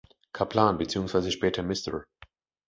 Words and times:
Kaplan 0.33 0.79
beziehungsweise 0.79 1.29
später 1.29 1.61
Mr. 1.61 2.07